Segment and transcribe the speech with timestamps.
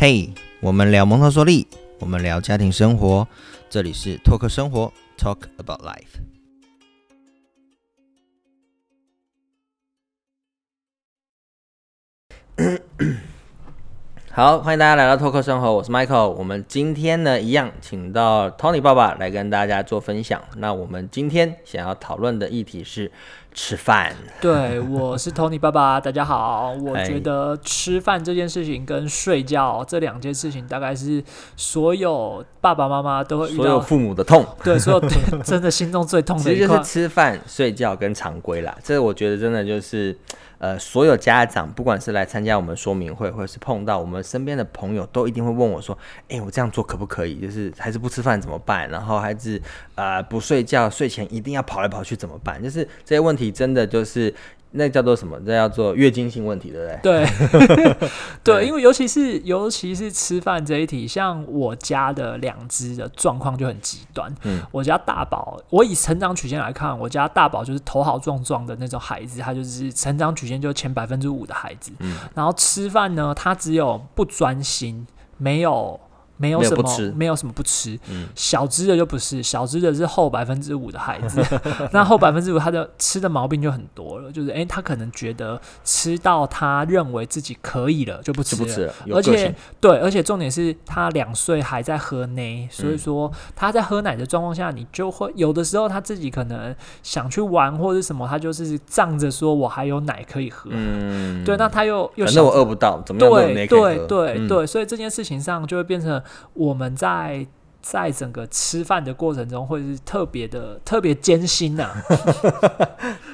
[0.00, 1.66] 嘿，我们聊蒙特梭利，
[1.98, 3.26] 我们聊家庭生活，
[3.68, 6.20] 这里是托克生活，Talk about life。
[14.30, 16.28] 好，欢迎大家来到托克生活，我是 Michael。
[16.28, 20.40] 我们今天呢，一样请到 Tony 爸爸来跟大家做分享。
[20.58, 23.10] 那我们今天想要讨论的议题是
[23.58, 24.14] 吃饭。
[24.40, 26.72] 对，我是 Tony 爸爸，大家好。
[26.80, 31.22] 我哎觉得吃饭这件事情跟睡觉这两件事情，大概是
[31.56, 35.00] 所有爸爸妈妈都会遇到，所有父母的痛， 对，所有
[35.42, 36.84] 真的心中最痛其实就是。
[36.84, 38.74] 吃饭、睡觉跟常规啦。
[38.84, 40.16] 这我觉得真的就是，
[40.58, 45.96] 呃，所有家长不管是来参加我们说明会，或者是碰到我们身边的朋友，都一定会问我说
[46.28, 47.36] ：“哎、我这样做可不可以？
[47.40, 48.90] 就是还是不吃饭怎么办？
[48.90, 49.60] 然后孩子
[49.94, 54.34] 呃不睡觉，睡前一定要跑来跑去怎么办？”就是这些问题真的就是
[54.72, 55.38] 那叫做什么？
[55.44, 57.24] 那叫做月经性问题，对不对？
[57.24, 58.10] 对， 对
[58.44, 64.32] 对，因为尤其是尤其是吃饭这一题，像我家的两只的状况就很极端。
[64.42, 71.90] 嗯，我家大宝，我以成长曲线来看，我家大宝就是头好壮壮的那种孩子，他就是成长曲线就前百分之五的孩子。
[72.00, 75.06] 嗯，然后吃饭呢，他只有不专心，
[75.36, 75.98] 没有。
[76.38, 77.98] 没有什么，没有什么不吃。
[78.10, 81.44] 嗯小只的就不是，小只的是后百分之五的孩子。
[81.92, 89.54] 那后百分之五，他的吃的毛病就很多了，就是诶，他可能觉得吃到他认为自己可以了就不吃了，就不吃了，有而且。
[89.80, 100.70] 对，而且重点是他两岁还在喝奶，所以嗯说他在喝奶的状况下，你就会有的时候他自己可能想去玩或者什么，他就是仗着说我还有奶可以喝。
[100.72, 106.22] 嗯，对，那他又又反正我饿不到，怎么对对对对，所以这件事情上就会变成
[106.54, 107.46] 我们在
[107.80, 111.94] 在整个吃饭的过程中，会是特别的特别艰辛呐、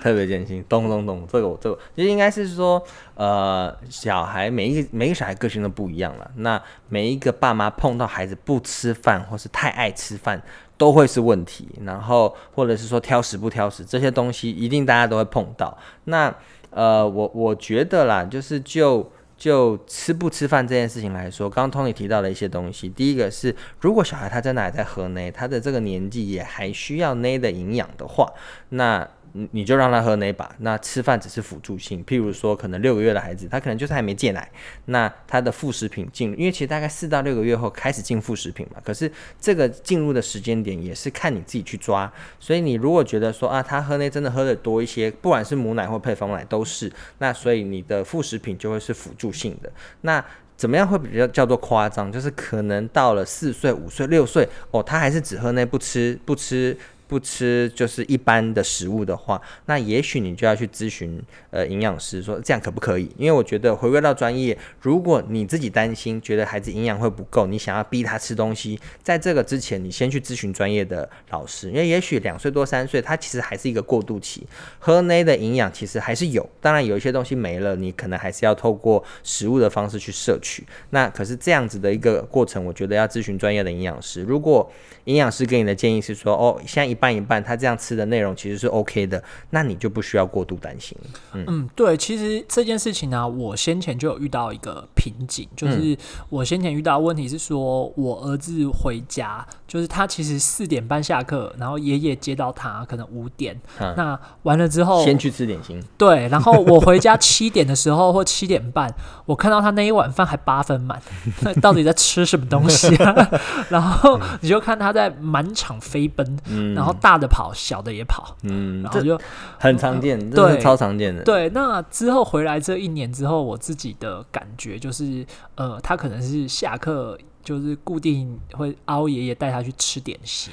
[0.02, 2.80] 特别艰辛，懂懂懂，这个我这个其实应该是说，
[3.14, 6.30] 呃，小孩每一个每一个小孩个性都不一样了。
[6.36, 10.40] 那每一个爸妈碰到孩子不吃饭或是太爱吃饭，
[10.76, 11.68] 都会是问题。
[11.82, 15.76] 然后或者是说挑食不挑食这些东西，一定大家都会碰到。
[16.04, 16.32] 那
[16.70, 19.10] 呃，我我觉得啦，就是就。
[19.36, 28.32] 就吃不吃饭这件事情来说，刚刚 Tony 提到了一些东西，第一个是，如果小孩他真的还在喝奶，他的这个年纪也还需要奶的营养的话，
[28.70, 29.06] 那
[29.50, 30.54] 你就让他喝那把。
[30.60, 34.48] 那吃饭只是辅助性，譬如说，可能六个月的孩子，他可能就是还没戒奶，
[34.86, 38.80] 那他的副食品进，因为其实大概四到六个月后开始进副食品嘛。
[38.84, 42.10] 可是这个进入的时间点也是看你自己去抓。
[42.38, 49.72] 所以你如果觉得说啊，他喝奶真的喝的多一些，不管是母奶或配方奶都是，那所以你的副食品就会是辅助性的。
[50.02, 50.24] 那
[50.56, 52.12] 怎么样会比较叫做夸张？
[52.12, 63.10] 就是可能到了四岁、五岁、六岁，哦，他还是只喝奶不吃不吃不吃就是一般的食物的话，那也许你就要去咨询呃营养师说这样可不可以？
[63.16, 74.46] 因为我觉得回归到专业，如果你自己担心觉得孩子营养会不够，你想要逼他吃东西，在这个之前你先去咨询专业的老师，因为也许两岁多三岁，他其实还是一个过渡期，
[74.78, 80.66] 喝奶的营养其实还是有，当然有一些东西没了，你可能还是要透过食物的方式去摄取。
[80.90, 84.22] 那可是这样子的一个过程，我觉得要咨询专业的营养师。
[84.22, 84.70] 如果
[85.04, 90.96] 营养师给你的建议是说，哦，现在一半一半，他这样吃的内容其实是 OK 的，那你就不需要过度担心。
[91.32, 95.96] 嗯，对，其实这件事情呢、我先前就有遇到一个瓶颈，嗯就是
[96.28, 108.88] 我先前遇到的问题是说，我儿子回家，就是他其实四点半下课，然后爷爷接到他，可能五点，嗯那完了之后，先去吃点心，对，然后我回家七点的时候或七点半，
[109.26, 111.02] 我看到他那一碗饭还八分满，
[111.42, 113.12] 那到底在吃什么东西啊？
[113.68, 119.20] 然后你就看他在满场飞奔，嗯，然后大的跑，小的也跑，嗯，然后就
[119.58, 121.24] 很常见，这对是超常见的。
[121.24, 130.52] 对，那之后回来这一年之后，我自己的感觉就是，呃，他可能是下课就是固定会凹爷爷带他去吃点心，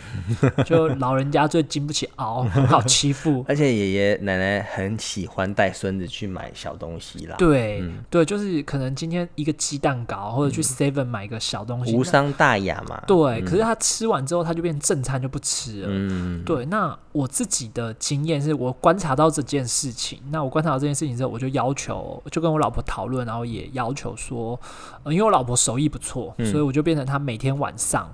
[0.65, 3.43] 就老人家最经不起熬，很好欺负。
[3.49, 13.01] 而且爷爷奶奶很喜欢带孙子去买小东西啦，对、嗯对，就是可能今天一个鸡蛋糕，或者去 Seven 买个小东西，那无伤大雅嘛。
[13.07, 15.87] 对，嗯可是他吃完之后，他就变正餐就不吃了。
[15.89, 24.59] 嗯，对，那我自己的经验是我观察到这件事情，那我观察到这件事情之后，我就要求，就跟我老婆讨论，然后也要求说，
[25.03, 28.11] 呃，因为我老婆手艺不错，嗯所以我就就变成他每天晚上。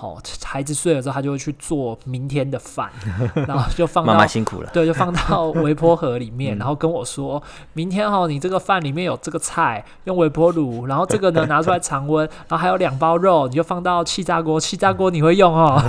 [0.00, 2.88] 好，孩子睡了之后，他就会去做明天的饭，
[3.48, 4.70] 然后就放妈到妈辛苦了。
[4.72, 7.42] 对，就放到 微波盒里嗯面，然后跟我说，
[7.72, 15.82] 明天哦，你这个饭里面有这个菜，用微波炉，然后这个呢拿出来常温，然后还有两包肉，你就放到气炸锅，气炸锅你会用哦，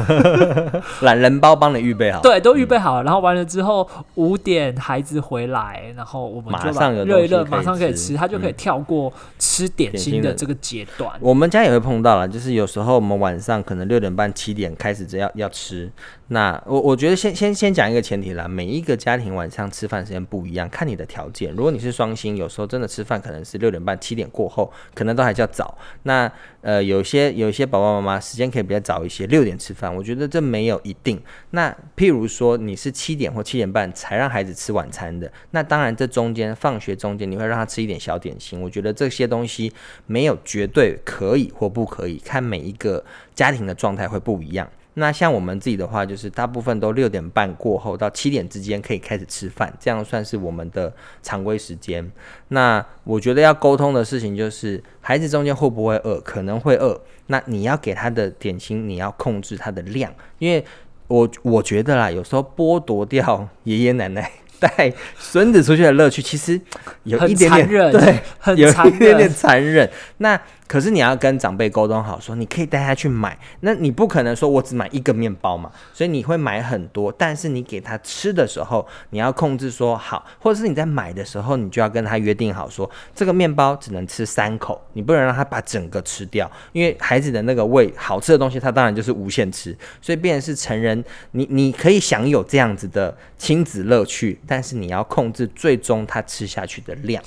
[1.01, 2.19] 懒人包帮你预备好。
[2.21, 3.03] 对，都预备好了。
[3.03, 11.11] 然后完了之后，五点孩子回来，然后我们马就把上热一热，马上可以吃吃，他就可以嗯跳过吃点点心的心的这个阶段。
[11.19, 15.91] 我们家也会碰到了，就是有时候我们晚上可能六六点半、七点开始只要要吃。
[16.31, 21.51] 那我我觉得先先先讲一个前提啦，每一个家庭晚上吃饭时间不一样，看你的条件。
[21.55, 25.75] 如果你是双薪，有时候真的吃饭可能是六点半、七点过后，可能都还叫早。
[26.03, 26.31] 那
[26.61, 31.19] 呃，有些有些爸爸妈妈时间可以比较早一些，六点吃饭，我觉得这没有一定。
[31.49, 39.73] 那譬如说你是七点或七点半才让孩子吃晚餐的，那当然这中间放学中间你会让他吃一点小点心，我觉得这些东西
[40.05, 43.03] 没有绝对可以或不可以，看每一个
[43.33, 44.69] 家庭的状态会不一样。
[44.99, 50.93] 那像我们自己的话，就是大部分都六点半过后到七点之间可以开始吃饭，这样算是我们的
[51.23, 52.11] 常规时间。
[52.49, 60.63] 那我觉得要沟通的事情就是，孩子中间会不会饿，可能会饿，那你要给他的点心，你要控制他的量，因为
[61.07, 64.29] 我我觉得啦，有时候剥夺掉爷爷奶奶
[64.59, 66.59] 带孙子出去的乐趣，其实
[67.03, 68.19] 有一点点 对，
[68.55, 69.89] 有很残一点点，残忍。
[70.17, 97.23] 那 可是你要跟长辈沟通好，说你可以带他去买，那你不可能说我只买一个面包嘛，所以你会买很多，但是你给他吃的时候，你要控制说好，或者是你在买的时候，你就要跟他约定好说，这个面包只能吃三口，你不能让他把整个吃掉，因为孩子的那个胃好吃的东西，他当然就是无限吃，所以变成是成人，你你可以享有这样子的亲子乐趣，但是你要控制最终他吃下去的量。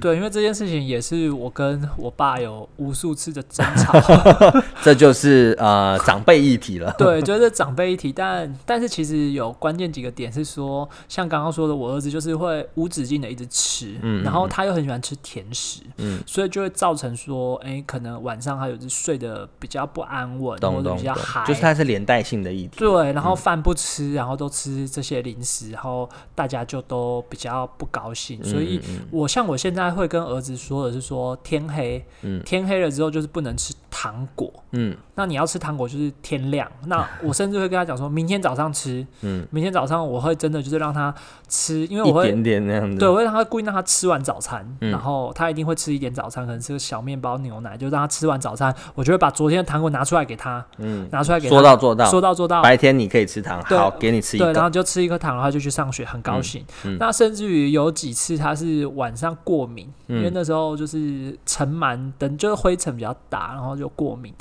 [0.00, 3.92] 对，因为这件事情也是我跟我爸有无数次的争吵。
[4.82, 6.94] 这就是呃长辈议题了。
[6.98, 22.78] 对，就是长辈议题，但但是其实有关键几个点是说，像刚刚说的，我儿子就是会无止境的一直吃，嗯然后他又很喜欢吃甜食，嗯所以就会造成说，哎、可能晚上他有时睡得比较不安稳，或者比较嗨，，就是它是连带性的议题。
[22.78, 28.42] 对，然后饭不吃，然后都吃这些零食，然后大家就都比较不高兴。
[28.44, 34.52] 所以嗯嗯我像我现在会跟儿子说的是说，天黑，嗯天黑了之后就是不能吃糖果。
[34.72, 36.70] 嗯那你要吃糖果就是天亮。
[36.86, 41.14] 那我甚至会跟他讲说，明天早上吃，嗯，明天早上我会真的就是让他
[41.48, 42.26] 吃，因为我会。
[42.26, 42.98] 点点那样子。
[42.98, 52.04] 对，我会让他故意让他吃完早餐，嗯然后他一定会吃一点早餐，可能吃个小面包、牛奶，就让他吃完早餐，我就会把昨天的糖果拿出来给他，嗯，拿出来给他，说到做到。
[52.10, 54.62] 说到做到，白天你可以吃糖，好，给你吃一对，然。
[54.62, 56.62] 后就吃一颗糖，然后就去上学，很高兴。
[56.84, 64.32] 嗯那甚至于有几次他是晚上过敏，因为嗯那时候就是尘螨等，就是灰尘比较大，然后就过敏，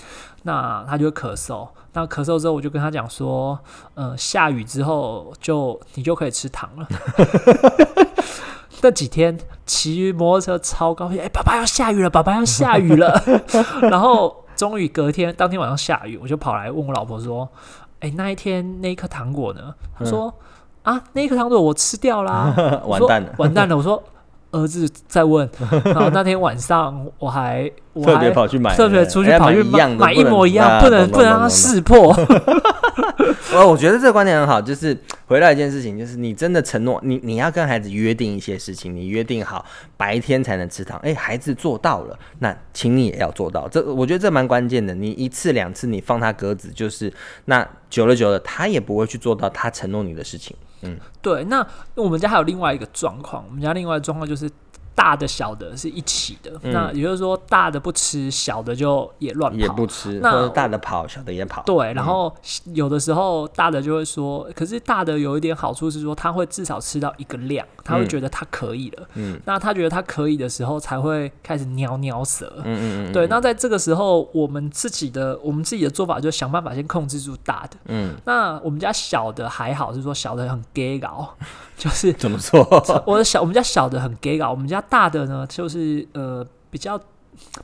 [0.43, 1.67] 那他就会咳嗽。
[1.93, 3.57] 那咳嗽之后，我就跟他讲说，
[3.93, 6.87] 呃，下雨之后就你就可以吃糖了。
[8.81, 9.35] 那几天
[9.65, 13.23] 骑摩托车超高兴，哎、爸爸要下雨了，爸爸要下雨了。
[13.89, 17.49] 然后终于隔天当天晚上下雨，我就跑来问我老婆说，
[18.01, 19.73] 哎、那一天那一颗糖果呢？
[19.97, 20.31] 她说、
[20.83, 22.53] 啊，那一颗糖果我吃掉啦。
[22.85, 23.75] 完蛋了，完蛋了！
[23.75, 24.03] 我说
[24.55, 25.49] 儿子在问，
[25.85, 32.15] 然后那天晚上我还我特别跑去买，特别出去哎跑去买一样的，买一模一样，啊不能不能让他识破。
[33.53, 34.97] 我 我觉得这个观点很好，就是
[35.27, 39.65] 回到一件事情，就是你真的承诺，你你要跟孩子约定一些事情，你约定好
[39.97, 43.67] 白天才能吃糖，哎、孩子做到了，那请你也要做到。
[43.67, 44.93] 这我觉得这蛮关键的。
[44.93, 47.11] 你一次两次你放他鸽子，就是
[47.45, 50.55] 那久了久了，他也不会去做到他承诺你的事情。
[50.85, 51.65] 嗯对，那
[51.95, 54.49] 我们家还有另外一个状况，我们家另外一个状况就是。
[54.95, 59.57] 大的小的是一起的，嗯那也就是说，大的不吃，小的就也乱跑。
[59.59, 61.61] 也不吃，那或者大的跑，小的也跑。
[61.63, 62.33] 对，然后
[62.73, 69.07] 有的时候大的就会说，可是大的有一点好处是说，他会至少吃到一个量，他会嗯觉得他可以了。
[69.15, 72.51] 嗯那他觉得他可以的时候，才会开始喵喵舌。
[72.63, 77.77] 嗯嗯嗯，对，那在这个时候，我们自己的我们自己的做法就是想办法先控制住大的。
[77.85, 81.35] 嗯，那我们家小的还好，是说小的很 gay 搞，
[81.77, 82.65] 就是怎么说？
[83.05, 86.99] 我的小我们家小的很 gay 搞，我们家大的呢就是呃比较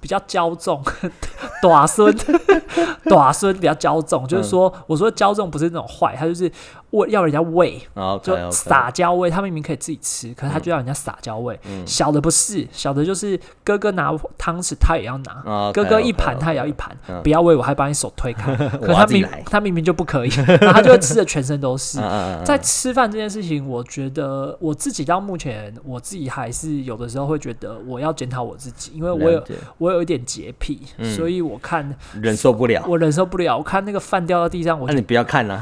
[0.01, 0.84] 比较骄纵，
[1.62, 2.13] 短孙
[3.06, 6.51] 短孙比较骄纵，就是说、我说骄纵不是那种坏，他就是
[6.91, 11.60] 喂要人家喂，哦就撒娇喂，他明明可以自己吃，可是他就要人家撒娇喂。
[11.65, 15.43] 嗯小的不是，小的就是哥哥拿汤匙他也要拿。
[15.45, 17.21] 哦哥哥一盘他也要一盘，嗯。
[17.21, 18.55] 不要喂我，还把你手推开。
[18.81, 20.29] 可他明他明明就不可以，
[20.60, 22.00] 然后他就会吃的全身都是。
[22.43, 29.43] 在吃饭这件事情，我觉得我自己到目前，我自己还是有的时候会觉得我要检讨我自己，因为我有
[29.77, 31.15] 我有一点洁癖，嗯。
[31.15, 32.81] 所以我我看忍受不了。
[32.88, 35.62] 我忍受不了，我看那个饭掉到地上，我就那你不要看了、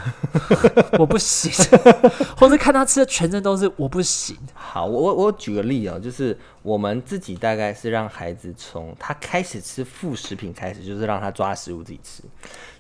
[0.99, 1.51] 我不行，
[2.37, 4.35] 或者看他吃的全身都是我不行。
[4.53, 12.23] 好，我我我举个例哦，就是我们自己大概是让孩子从他开始吃副食品开始，就是让他抓食物自己吃。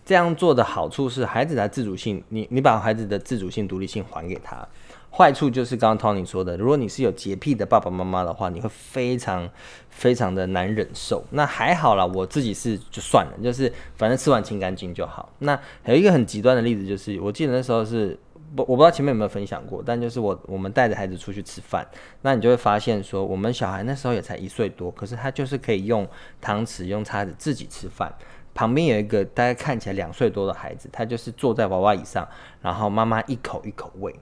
[0.05, 4.67] 这样做的好处是孩子的自主性，你你把孩子的自主性、独立性还给他。
[5.11, 9.49] 坏处就是刚刚 Tony 说的，如果你是有洁癖的爸爸妈妈的话，你会非常
[9.89, 11.23] 非常的难忍受。
[11.31, 15.27] 那还好啦，我自己是就算了，就是反正吃完清干净就好。
[15.39, 18.17] 那还有一个很极端的例子，就是我记得那时候是
[18.55, 21.87] 我我不知道前面有没有分享过，但就是我我们带着孩子出去吃饭，
[22.21, 26.07] 那你就会发现说，我们小孩那时候也才一岁多，可是他就是可以用
[26.41, 28.13] 汤匙、用叉子自己吃饭。
[28.55, 32.27] 旁边有一个大概看起来两岁多的孩子，他就是坐在娃娃椅上，
[32.61, 34.13] 然后妈妈一口一口喂。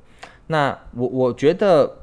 [0.48, 1.98] 那我我觉得，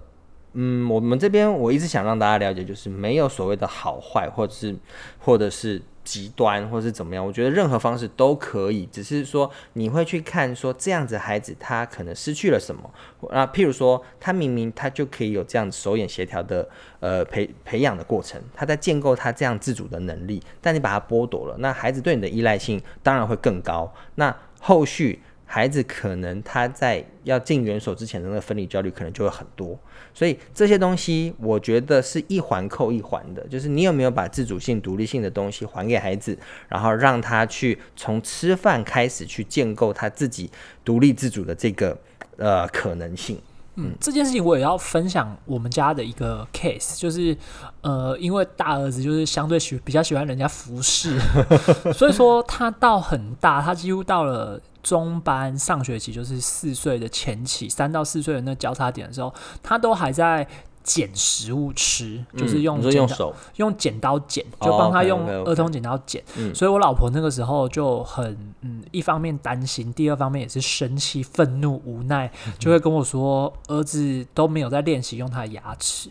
[0.55, 4.75] 嗯，我们这边我一直想让大家了解，就是没有所谓的好坏，或者是
[5.21, 7.27] 或者是极端，或是怎么样。
[7.27, 12.89] 我觉得任何方式都可以，只是说你会去看说这样子孩子他可能失去了什么
[13.31, 13.47] 啊？
[13.47, 16.69] 譬如说他明明他就可以有这样子手眼协调的
[17.01, 23.93] 呃培培养的过程，他在建构他这样自主的能力，但你把他剥夺了，那孩子对你的依赖性当然会更高。
[24.17, 25.23] 那后续。
[25.55, 29.79] 孩子可能他在要进园所之前的那个分离焦虑可能就会很多，
[30.13, 36.37] 所以这些东西我觉得是一环扣一环的，就是你有没有把自主性、独立性的东西还给孩子，
[36.69, 40.51] 然后让他去从吃饭开始去建构他自己
[40.85, 41.97] 独立自主的这个
[42.37, 43.39] 呃可能性。
[43.77, 47.37] 嗯，这件事情我也要分享我们家的一个 case，就是
[47.83, 51.19] 呃，因为大儿子就是相对喜比较喜欢人家服侍，
[51.93, 54.61] 所以说他到很大，他几乎到了。
[54.85, 60.47] 中班上学期就是四岁的前期，三到四岁的那交叉点的时候，他都还在
[60.85, 66.23] 捡食物吃，就是用用手用剪刀剪，就帮他用儿童剪刀剪。
[66.55, 76.11] 所以我老婆那个时候就很嗯，一方面担心，第二方面也是生气、愤怒、无奈，就会跟我说，儿子都没有在练习用他的牙齿。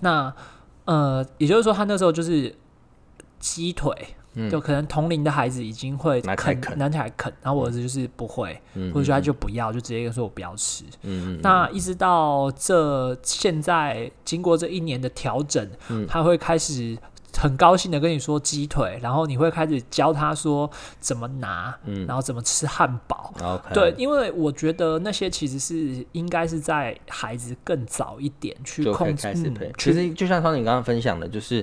[0.00, 0.32] 那
[0.84, 2.54] 呃，也就是说，他那时候就是
[3.40, 4.16] 鸡腿。
[4.50, 8.58] 就可能同龄的孩子已经会啃，拿起来啃，然后我儿子就是不会，
[8.92, 10.84] 或者说他就不要，就直接说我不要吃。
[11.02, 11.40] 嗯嗯。
[11.42, 15.68] 那一直到这现在，经过这一年的调整，
[16.08, 16.96] 他会开始
[17.36, 23.34] 很高兴的跟你说鸡腿，然后你会开始教他说怎么拿，嗯然后怎么吃汉堡。
[23.74, 29.52] 对，因为我觉得那些其实是应该是在孩子更早一点去控制。
[29.76, 31.62] 其实就像说你刚刚分享的，就是。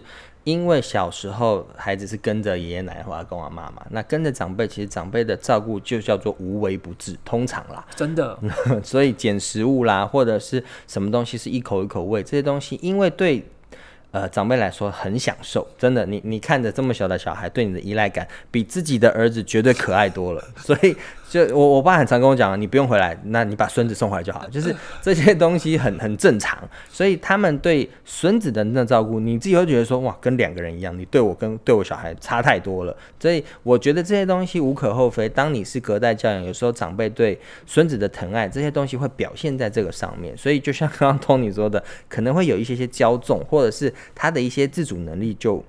[0.49, 8.37] 因为小时候孩子是跟着爷爷奶奶或者跟我妈妈，那跟着长辈，其实长辈的照顾就叫做无微不至，通常啦，真的。
[8.83, 13.45] 所以捡食物啦，或者是什么东西是一口一口喂，这些东西，因为对。
[14.11, 20.43] 呃，长辈来说很享受，真的，你你看着这么小的小孩，对你的依赖感比自己的儿子绝对可爱多了。
[20.57, 20.95] 所以，
[21.29, 24.47] 就我我爸很常跟我讲，你不用回来，那你把孙子送回来就好。
[24.49, 26.57] 就是这些东西很很正常，
[26.89, 32.95] 所以他们对孙子的那照顾，你自己会觉得说，哇，跟两个人一样，你对我跟对我小孩差太多了。
[33.19, 35.29] 所以我觉得这些东西无可厚非。
[35.29, 40.35] 当你是隔代教养，有时候长辈对孙子的疼爱，这些东西会表现在这个上面。
[40.35, 43.93] 所以就像刚刚托尼说的，可能会有一些些骄纵，或者是。
[44.15, 45.63] 他的一些自主能力就，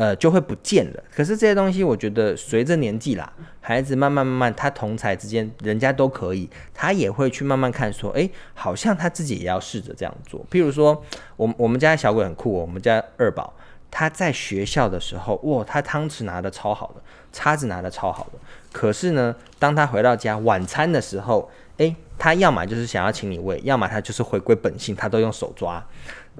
[0.00, 1.04] 呃，就会不见了。
[1.14, 3.30] 可是这些东西，我觉得随着年纪啦，
[3.60, 10.40] 孩子慢慢慢慢，他同才之间，人家都可以，他也会去慢慢看，说，哎，好像他自己也要试着这样做。
[10.50, 11.04] 譬如说，
[11.36, 13.52] 我我们家小鬼很酷，我们家二宝，
[13.90, 18.38] 他在学校的时候，哇，他汤匙拿的超好的，叉子拿的超好的。
[18.72, 25.84] 可是呢，当他回到家晚餐的时候，哎，他要么就是想要请你喂，要么他就是回归本性，他都用手抓。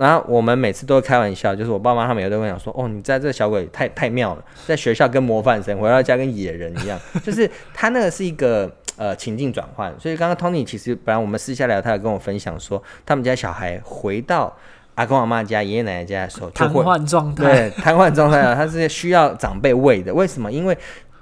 [0.01, 9.95] 然后我们每次都会开玩笑，就是我爸妈他们也都会讲说，哦，你在这个小鬼太太妙了，在学校跟模范生，回到家跟野人一样， 就是他那个是一个呃情境转换。
[10.01, 14.57] 所以刚刚 Tony 其实本来我们私下聊，他有跟我分享说，他们家小孩回到
[14.95, 20.15] 阿公阿妈家、爷爷奶奶家的时候，瘫痪状态，对，瘫痪状态啊，他是需要长辈喂的。
[20.15, 20.51] 为什么？
[20.51, 20.77] 因为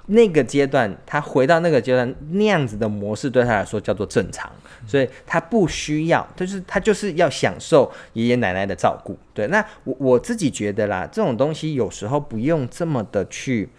[0.09, 4.51] 那个阶段，他回到那个阶段，那样子的模式对他来说叫做正常，
[4.85, 9.17] 所以他不需要，就是他就是要享受爷爷奶奶的照顾。
[9.33, 13.69] 对，那我我自己觉得啦，这种东西有时候不用这么的去，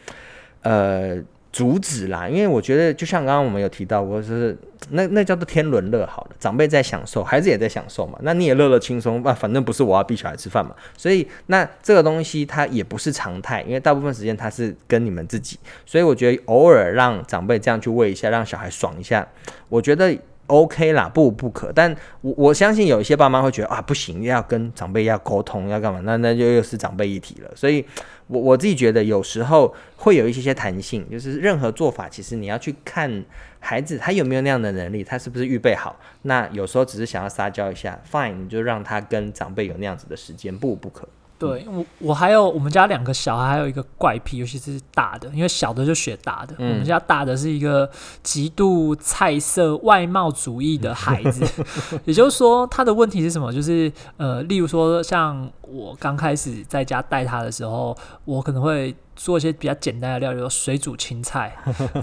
[0.62, 1.22] 呃。
[1.52, 4.56] 阻止啦，因为我觉得就像刚刚我们有提到过，就是
[4.90, 19.26] 那那叫做天伦乐好了，长辈在享受，孩子也在享受嘛，那你也乐乐轻松，那反正不是我要逼小孩吃饭嘛，所以那这个东西它也不是常态，因为大部分时间它是跟你们自己，所以我觉得偶尔让长辈这样去喂一下，让小孩爽一下，
[19.68, 20.16] 我觉得
[20.46, 21.72] OK 啦，不不可。
[21.72, 26.00] 但我我相信有一些爸妈会觉得啊，不行，要跟长辈要沟通，要干嘛？
[26.04, 27.50] 那那就又是长辈议题了。
[27.54, 27.84] 所以，
[28.30, 33.24] 我我自己觉得有时候会有一些些弹性，就是任何做法，其实你要去看
[33.58, 35.98] 孩子他有没有那样的能力，他是不是预备好。
[36.22, 41.08] 那有时候只是想要撒娇一下，fine，你就让他跟长辈有那样子的时间，不不可。
[41.40, 46.54] 对我，我还有我们家两个小孩，还有一个怪癖，尤其是大的，因为小的就学大的。
[46.58, 47.90] 我们家大的是一个
[48.22, 51.44] 极度菜色外貌主义的孩子，
[52.04, 53.50] 也就是说，他的问题是什么？
[53.50, 58.94] 就是呃，例如说，像我刚开始在家带他的时候，我可能会。
[59.22, 61.54] 做一些比较简单的料理，水煮青菜，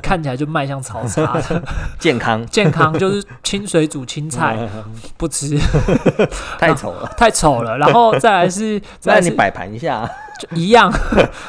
[0.04, 1.64] 看起来就卖相超差的。
[1.98, 4.56] 健康，健康就是清水煮青菜，
[5.18, 5.58] 不吃，
[6.60, 7.76] 太丑了，太丑了。
[7.80, 10.08] 然后再来是， 那你摆盘一下，
[10.40, 10.94] 就一样，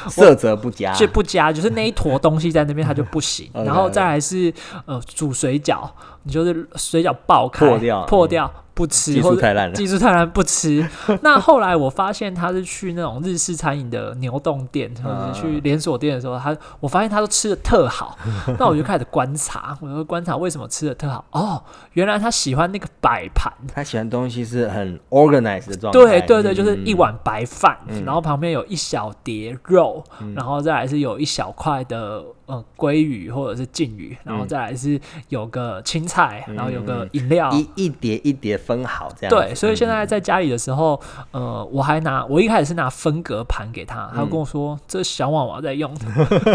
[0.09, 3.47] 色泽不佳，就不佳，就是那一坨东西在那边它就不行。
[3.53, 4.51] 然后再来是，
[4.85, 5.87] 呃，煮水饺，
[6.23, 8.51] 你就是水饺爆开，破掉，破掉。
[8.71, 9.75] 不吃，技术太烂了。
[9.75, 10.87] 技术太烂，不吃。
[11.21, 18.17] 那后来我发现他是去那种日式餐饮的牛洞店，或者去连锁店的时候，他我发现他都吃的特好。
[18.57, 21.25] 那我就开始观察，我就观察为什么吃的特好。
[21.31, 21.61] 哦，
[21.91, 25.99] 原来他喜欢那个摆盘，他喜欢东西是很 organized 的状态。
[25.99, 30.01] 对对对，就是一碗白饭，然后旁边有一小碟肉，
[30.33, 32.23] 然后再来是有一小块的。
[32.49, 39.29] 呃，鲑鱼或者是鲭鱼，然后再来是有个青菜，然后有个饮料，一一碟一碟分好这样。
[39.29, 45.95] 对，所以现在在家里的时候，呃，我还拿我一开始是拿分隔盘给他，他跟我说这小碗我要在用。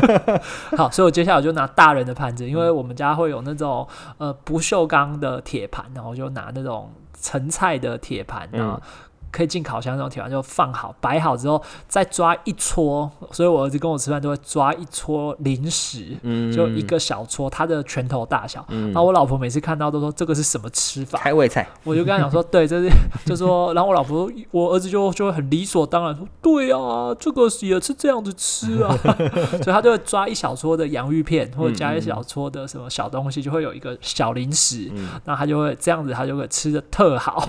[0.77, 3.87] 好，所以我接下来就拿大人的盘子，因为我们家会有那种
[4.19, 8.83] 呃不锈钢的铁盘，然后就拿那种盛菜的铁盘啊。
[9.35, 13.11] 可以进烤箱那种铁盘就放好摆好之后，再抓一撮。
[13.33, 16.17] 所以我儿子跟我吃饭都会抓一撮零食，
[16.55, 18.65] 就一个小撮，他的拳头大小。
[18.69, 21.19] 然后我老婆每次看到都说这个是什么吃法？
[21.19, 21.67] 开胃菜。
[21.83, 22.89] 我就跟他讲说，对，这是
[23.27, 28.97] 就说，然后我老婆我儿子就就会很理所当然说，对啊，这个也是这样子吃啊。
[29.63, 34.91] 所以他就会抓一小撮的洋芋片，或者加一小撮的什么小东西，就会有一个小零食。
[35.25, 37.49] 那他就会这样子，他就会吃的特好。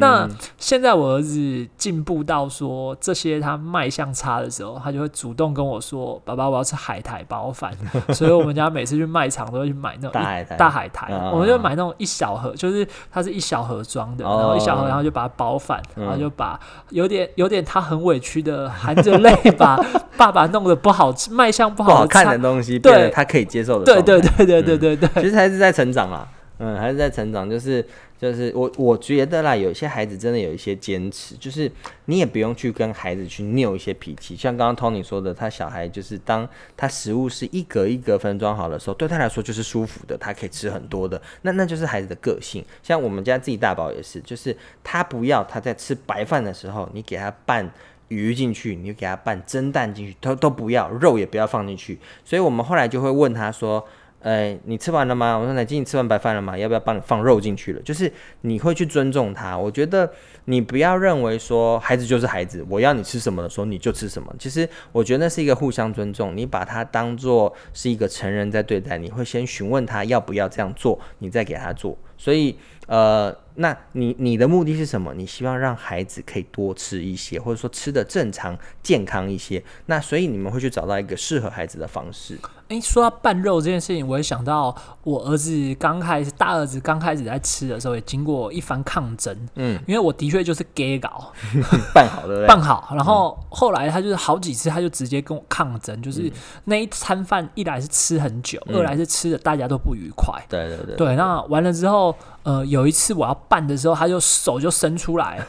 [0.00, 1.17] 那现在我。
[1.18, 7.72] 儿子进步到说这些他卖相差的时候，他就会主动跟我说：“爸爸，我要吃海苔包饭。”
[8.14, 10.56] 所以，我们家每次去卖场都会去买那种大海苔。
[10.56, 16.58] 大海苔，我们就买那种一小盒，就是它是一小盒装的，然后一小盒，然后就把它包饭，然后就把
[16.90, 19.76] 有点有点他很委屈的含着泪把
[20.16, 23.10] 爸爸弄得不好吃、卖相不好看的东西，对。
[23.10, 23.84] 他可以接受的。
[23.84, 27.84] 对对对对对对对，其实还是在成长啊，嗯，还是在成长，就是。
[28.20, 31.70] 就是我我觉得啦，有些孩子真的有一些坚持，就是
[32.06, 34.34] 你也不用去跟孩子去拗一些脾气。
[34.34, 36.44] 像刚刚 Tony 说的，他小孩就是当
[36.76, 41.22] 他食物是一格一格分装好的时候，对他来说就是舒服的，他可以吃很多的。
[41.42, 42.64] 那那就是孩子的个性。
[42.82, 47.70] 像我们家自己大宝也是，就是他不要他在吃白饭的时候，你给他拌
[48.08, 51.96] 鱼进去，你就给他拌蒸蛋进去，都都不要，肉也不要放进去。
[52.24, 53.86] 所以我们后来就会问他说。
[54.20, 55.36] 哎，你吃完了吗？
[55.36, 56.58] 我说奶金，你吃完白饭了吗？
[56.58, 57.80] 要不要帮你放肉进去了？
[57.82, 59.56] 就是你会去尊重他。
[59.56, 60.10] 我觉得
[60.46, 64.34] 你不要认为说孩子就是孩子，我要你吃什么的时候你就吃什么。
[64.36, 71.96] 其实我觉得那是一个互相尊重，你把他当做是一个成人在对待，你会先询问他要不要这样做，你再给他做。
[72.18, 73.34] 所以呃。
[73.60, 75.12] 那你你的目的是什么？
[75.14, 79.60] 你希望让孩子可以多吃一些，或者说吃的正常健康一些。
[79.86, 82.38] 那所以你们会去找到一个适合孩子的方式。
[82.68, 89.36] 诶，说到拌肉这件事情，我也想到我儿子刚开始，大儿子刚开始在吃的时候，也经过一番抗争。
[89.56, 91.32] 嗯，因为我的确就是给搞
[91.92, 96.32] 拌好的拌好，然后后来他就是好几次，他就直接跟我抗争，就是
[96.66, 100.40] 那一餐饭一来是吃很久，二来是吃的大家都不愉快。
[100.48, 100.94] 对对对。
[100.94, 102.07] 对，那完了之后，
[102.42, 103.34] 呃，有一次我要。
[103.48, 105.40] 拌的时候，他就手就伸出来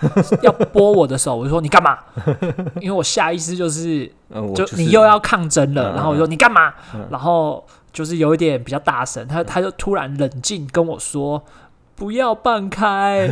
[0.41, 1.99] 要拨我的手，我就说你干嘛？
[2.79, 4.09] 因为我下意识就是，
[4.55, 5.91] 就你又要抗争了。
[5.93, 6.73] 然后我说你干嘛？
[7.09, 11.43] 然后就是有一点比较大声，他他就突然冷静跟我说
[11.95, 13.29] 不要拌开。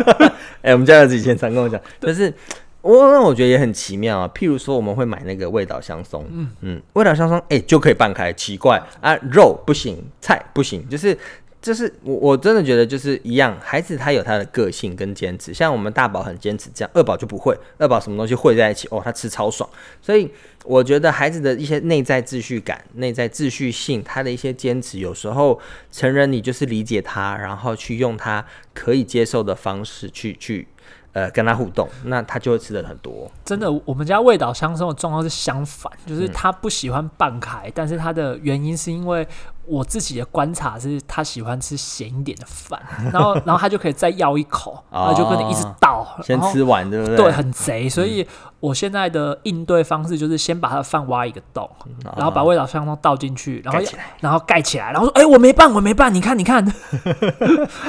[0.60, 2.34] 哎，我们家儿子以前常跟我讲，但是
[2.82, 4.30] 我我觉得也很奇妙啊。
[4.34, 11.16] 譬如说我们会买那个味道香松，嗯嗯，味道香松哎就可以拌开，奇怪啊，肉不行，菜不行，就是。
[11.62, 19.68] 就是我我真的觉得就是一样，孩子他有他的个性跟坚持，像我们大宝很坚持这样，二宝就不会，二宝什么东西会在一起哦，他吃超爽。
[20.02, 20.28] 所以
[20.64, 25.58] 我觉得孩子的一些内在秩序感、内在秩序性，他的一些坚持，有时候
[25.92, 28.44] 成人你就是理解他，然后去用他
[28.74, 30.66] 可以接受的方式去去。
[31.14, 33.30] 呃，跟他互动，那他就会吃的很多。
[33.44, 39.28] 真的，我们家味道相生的状况是相反，就是他不喜欢半开，但是他的原因是因为
[39.64, 42.80] 我自己的观察是，他喜欢吃咸一点的饭，
[43.12, 47.16] 然后然后他就可以再要一口，然后就跟你一直倒，先吃完，对不对？
[47.16, 47.88] 对，很贼。
[47.88, 48.26] 所以
[48.58, 51.68] 我现在的应对方式就是先把他的饭挖一个洞，
[52.16, 53.80] 然后把味道香松倒进去，然后
[54.20, 56.64] 然后盖起来，然后说：“哎、我没拌，我没拌，你看，你看。”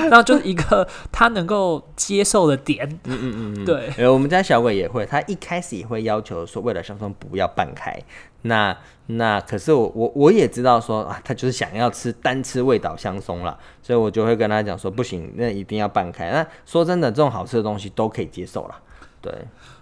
[0.10, 2.88] 然后就是一个他能够接受的点。
[3.06, 7.98] 嗯嗯嗯，对，呃，我们家小鬼也会，他一开始也会要求说，为了香松不要拌开。
[8.44, 8.78] 那
[9.08, 16.32] 那可是我我我也知道说啊，他就是想要吃单吃味道香松啦，所以我就会跟他讲说，不行，那一定要拌开。
[16.32, 18.80] 那说真的，这种好吃的东西都可以接受啦。
[19.22, 19.34] 对，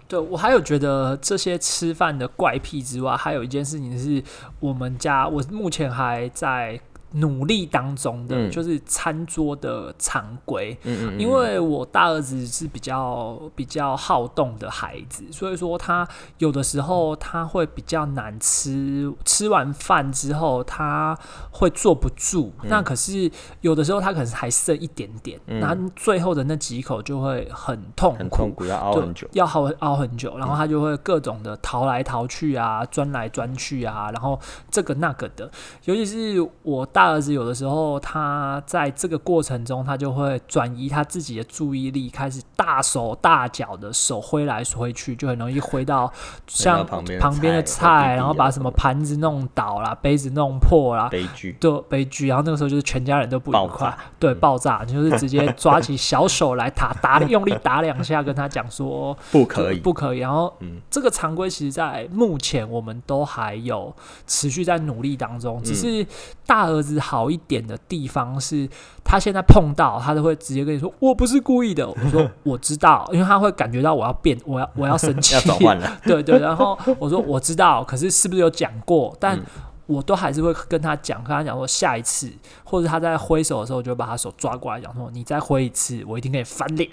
[0.08, 4.22] 对我还有觉得这些吃饭的怪癖之外，还有一件事情是
[4.60, 6.80] 我们家我目前还在
[7.14, 10.76] 努力当中的，嗯就是餐桌的常规。
[10.84, 16.06] 嗯嗯嗯，因为我大儿子是比较比较好动的孩子，所以说他
[16.38, 21.18] 有的时候他会比较难吃，吃完饭之后他
[21.50, 22.52] 会坐不住。
[22.64, 29.28] 那可是有的时候他可能还剩一点点，然后最后的那几口就会很痛苦，很痛苦，要熬很久。
[29.32, 34.38] 要熬熬很久，然后他就会各种的逃来逃去啊，钻来钻去啊，然后
[34.70, 35.50] 这个那个的。
[35.84, 46.12] 尤其是我大儿子，有的时候他在这个过程中，他就会转移他自己的注意力，开始大手大脚的手挥来挥去，就很容易挥到
[46.46, 47.04] 像旁
[47.40, 60.18] 边的菜然后把什么盘子弄倒啦，杯子弄破啦，悲剧，对悲剧，然后那个时候就是全家人都不愉快对爆炸，就是直接抓起小手来打 打，用力打两下，跟他讲说不可以，不可以。
[60.18, 60.80] 然后，嗯。
[60.90, 63.94] 这个常规其实，在目前我们都还有
[64.26, 65.62] 持续在努力当中。
[65.62, 65.74] 只嗯。
[65.74, 66.06] 是
[66.46, 68.68] 大儿子好一点的地方是，
[69.04, 75.96] 他现在碰到他都会直接跟你说：“我不是故意的。”我说：“我知道。”因为他会感觉到我要变，我要我要生气， 要转换了。
[76.04, 79.16] 对对，然后我说我知道，可是是不是有讲过？
[79.20, 79.42] 但嗯
[79.86, 82.30] 我都还是会跟他讲，跟他讲说下一次，
[82.64, 86.88] 或者他在挥手的时候，我就把他手抓过来，讲说你再挥一次，我一定给你翻脸。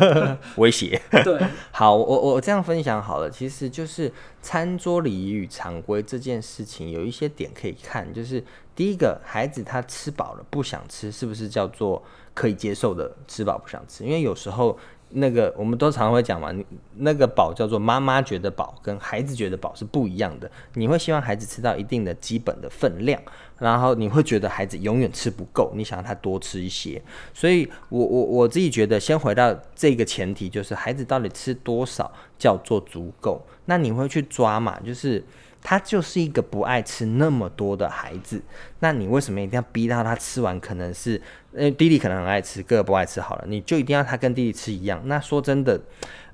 [0.56, 1.00] 威胁。
[1.24, 1.40] 对，
[1.72, 8.44] 好，我我我这样分享好了，其实就是餐桌礼仪与常规这件事情，有一些点可以看，就是
[8.74, 12.02] 第一个，孩子他吃饱了不想吃，是不是叫做
[12.34, 14.04] 可以接受的吃饱不想吃？
[14.04, 14.78] 因为有时候
[15.18, 16.52] 那个我们都常会讲嘛，
[16.96, 20.50] 那个饱叫做妈妈觉得饱，跟孩子觉得饱是不一样的。
[20.74, 23.20] 你会希望孩子吃到一定的基本的分量，
[23.58, 27.02] 然后你会觉得孩子永远吃不够，你想让他多吃一些。
[27.32, 33.40] 所以我我我自己觉得，先回到这个前提，就是孩子到底吃多少叫做足够。
[33.64, 34.78] 那你会去抓嘛？
[34.80, 35.24] 就是
[35.62, 38.42] 他就是一个不爱吃那么多的孩子，
[38.80, 40.58] 那你为什么一定要逼到他吃完？
[40.60, 41.12] 可能是，
[41.52, 45.00] 因为，弟弟可能很爱吃，哥哥不爱吃，好了，你就一定要他跟弟弟吃一样。
[45.06, 45.80] 那说真的，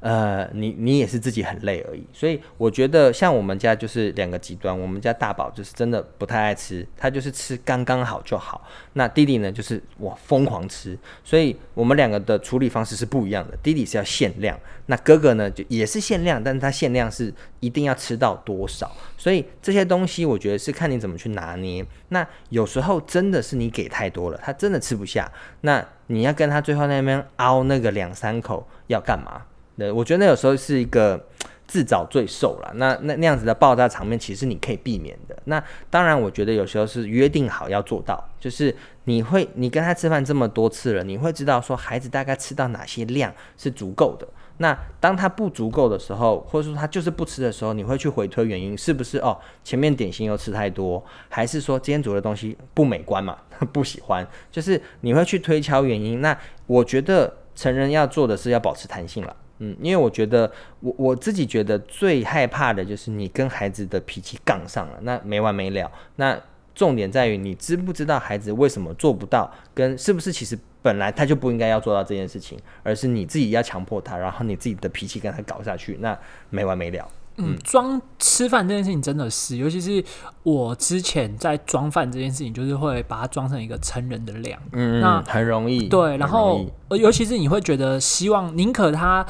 [0.01, 2.05] 呃，你你也是自己很累而已。
[2.13, 8.67] 所以我觉得像我们家就是两个极端，我们家大宝就是真的不太爱吃，他就是吃刚刚好就好。
[8.95, 13.57] 那弟弟呢，就是我疯狂吃，所以我们两个的处理方式是不一样的。
[13.63, 18.91] 弟弟是要限量，那哥哥呢就也是限量，但是他限量是一定要吃到多少。
[19.17, 21.87] 所以这些东西我觉得是看你怎么去拿捏。
[22.09, 25.31] 那有时候真的是你给太多了，他真的吃不下，
[25.63, 29.43] 那你要跟他最后那边凹那个两三口要干嘛？
[29.77, 31.29] 那，我觉得那有时候是一个
[31.67, 32.73] 自找罪受了。
[32.75, 35.37] 那那那样子的爆炸场面，其实你可以避免的。
[35.45, 44.29] 那当然，我觉得有时候是约定好要做到，就是你会你跟他吃饭这么多次了，你会知道说孩子大概吃到哪些量是足够的。
[44.63, 49.37] 那当他不足够的时候，或者说他就是不吃的时候，你会去回推原因，是不是哦？
[49.65, 53.37] 前面点心又吃太多，还是说今天煮的东西不美观嘛？
[53.73, 56.21] 不喜欢，就是你会去推敲原因。
[56.21, 59.37] 那我觉得成人要做的是要保持弹性了。
[59.59, 65.91] 嗯，因为我觉得我我自己觉得最害怕的就是你跟孩子的脾气杠上了，那没完没了。
[66.17, 66.41] 那
[66.75, 76.19] 重点在于你知不知道孩子为什么做不到，跟是不是其实本来他就不应该要做到这件事情，而是你自己要强迫他，然后你自己的脾气跟他搞下去，那
[76.51, 77.09] 没完没了。
[77.37, 80.05] 嗯，装吃饭这件事情真的是，尤其是
[80.43, 84.61] 我之前在装饭这件事情，就是会把它装成一个成人的量。
[84.73, 85.89] 嗯，那很容易。
[85.89, 89.25] 对，然后尤其是你会觉得希望宁可他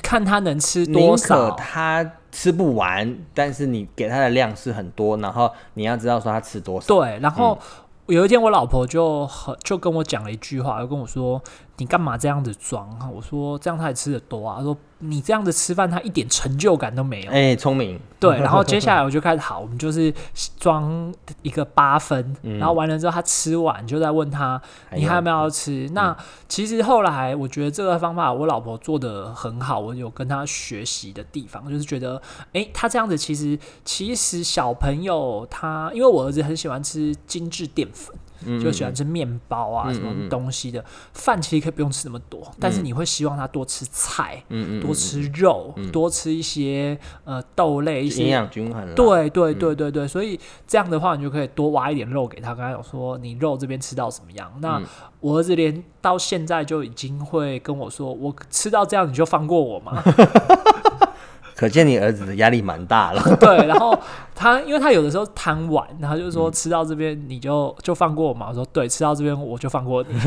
[0.00, 6.86] 看他能吃宁可多少，他吃不完，但是你给他的量是很多，然后你要知道说他吃多少。
[6.86, 7.58] 对，然后。
[8.10, 11.40] 有一天，我老婆就很就跟我讲了一句话，就跟我说
[11.80, 17.98] ：“你干嘛这样子装？”我说：“这样他也吃的多啊。”他说：“你这样子吃饭，他一点成就感都没有。”哎，聪明。
[18.20, 20.12] 对，然后接下来我就开始好，我们就是
[20.58, 24.60] 装一个八分，然后完了之后他吃完就在问他
[24.94, 26.14] ：“你还有没有要吃？”那
[26.46, 32.20] 其实后来我觉得这个方法我老婆做的很好，我有跟他学习的地方，就是觉得
[32.52, 38.14] 哎，他这样子其实其实小朋友他因为我儿子很喜欢吃精致淀粉。
[38.62, 44.42] 就喜欢吃面包啊，什么东西的饭其实可以不用吃那么多，但是你会希望他多吃菜，
[44.80, 48.94] 多吃肉，多吃一些呃豆类，一些营养均衡。
[48.94, 52.54] 对对对对对，所以这样的话，你就可以多挖一点肉给他。
[52.54, 54.50] 刚才有说你肉这边吃到什么样？
[54.60, 54.80] 那
[55.20, 60.02] 我儿子连到现在就已经会跟我说，我吃到这样你就放过我吗？
[61.60, 63.22] 可见你儿子的压力蛮大了。
[63.36, 63.94] 对，然后
[64.34, 68.46] 他因为他有的时候贪玩，然后就是说吃到这边你就就放过我嘛。
[68.48, 70.18] 我说对，吃到这边我就放过你。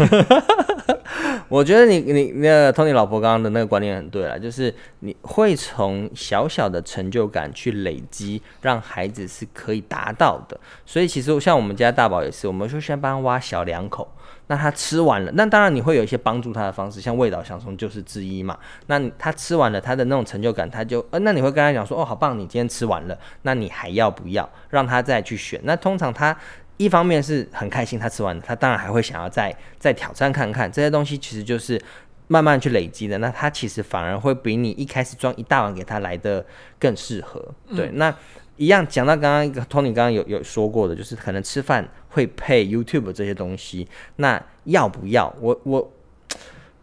[1.50, 10.56] 我觉得你你那个 Tony 老婆刚刚的那个观念很对了，就是你会从小小的成就感去累积，让孩子是可以达到的。
[10.86, 14.08] 所以其实像我们家大宝也是，我们就先帮他挖小两口。
[14.48, 18.58] 那他吃完了，那当然你会有一些帮助他的方式，像味道相冲就是之一嘛。
[18.88, 24.48] 那他吃完了，他的那种成就感，他就呃，那你会跟他讲说，哦，好棒，你今天吃完了，那你还要不要？
[24.70, 25.60] 让他再去选。
[25.64, 26.36] 那通常他
[26.78, 31.82] 一方面是很开心，他吃完了，他当然还会想要再再挑战看看这些东西，其实就是
[32.28, 33.18] 慢慢去累积的。
[33.20, 36.46] 那他其实反而会比你一开始装一大碗给他来的
[36.78, 37.44] 更适合。
[37.76, 38.14] 对，那。
[38.56, 45.32] 一样讲到刚刚一个 Tony 刚刚有有说过的，就是可能吃饭会配 YouTube 这些东西，那要不要？
[45.42, 45.92] 我我